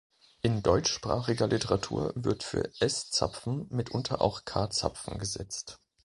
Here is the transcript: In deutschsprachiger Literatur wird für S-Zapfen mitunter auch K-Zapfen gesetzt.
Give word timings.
In 0.41 0.63
deutschsprachiger 0.63 1.45
Literatur 1.45 2.11
wird 2.15 2.41
für 2.41 2.71
S-Zapfen 2.81 3.67
mitunter 3.69 4.19
auch 4.19 4.45
K-Zapfen 4.45 5.19
gesetzt. 5.19 5.79